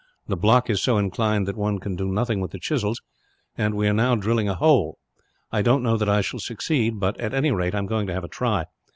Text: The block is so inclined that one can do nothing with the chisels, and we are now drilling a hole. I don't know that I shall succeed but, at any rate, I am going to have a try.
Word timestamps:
The 0.27 0.35
block 0.35 0.67
is 0.67 0.81
so 0.81 0.97
inclined 0.97 1.47
that 1.47 1.55
one 1.55 1.77
can 1.77 1.95
do 1.95 2.07
nothing 2.07 2.41
with 2.41 2.49
the 2.49 2.57
chisels, 2.59 3.03
and 3.55 3.75
we 3.75 3.87
are 3.87 3.93
now 3.93 4.15
drilling 4.15 4.49
a 4.49 4.55
hole. 4.55 4.97
I 5.51 5.61
don't 5.61 5.83
know 5.83 5.95
that 5.95 6.09
I 6.09 6.21
shall 6.21 6.39
succeed 6.39 6.99
but, 6.99 7.19
at 7.19 7.35
any 7.35 7.51
rate, 7.51 7.75
I 7.75 7.77
am 7.77 7.85
going 7.85 8.07
to 8.07 8.13
have 8.13 8.23
a 8.23 8.27
try. 8.27 8.65